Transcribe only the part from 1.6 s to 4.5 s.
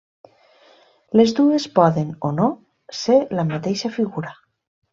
poden o no ser la mateixa figura.